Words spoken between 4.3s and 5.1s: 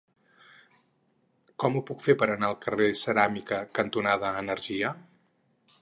Energia?